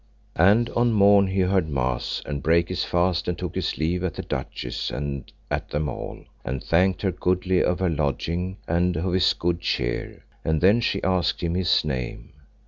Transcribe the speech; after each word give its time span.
And 0.39 0.67
on 0.71 0.87
the 0.87 0.95
morn 0.95 1.27
he 1.27 1.41
heard 1.41 1.69
mass, 1.69 2.23
and 2.25 2.41
brake 2.41 2.69
his 2.69 2.83
fast 2.83 3.27
and 3.27 3.37
took 3.37 3.53
his 3.53 3.77
leave 3.77 4.03
at 4.03 4.15
the 4.15 4.23
duchess, 4.23 4.89
and 4.89 5.31
at 5.51 5.69
them 5.69 5.87
all; 5.87 6.25
and 6.43 6.63
thanked 6.63 7.03
her 7.03 7.11
goodly 7.11 7.63
of 7.63 7.77
her 7.81 7.87
lodging, 7.89 8.57
and 8.67 8.97
of 8.97 9.13
his 9.13 9.31
good 9.35 9.59
cheer; 9.61 10.25
and 10.43 10.59
then 10.59 10.81
she 10.81 11.03
asked 11.03 11.41
him 11.43 11.53
his 11.53 11.85
name. 11.85 12.33